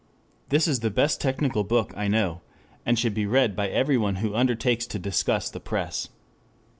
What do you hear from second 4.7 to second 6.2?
to discuss the press.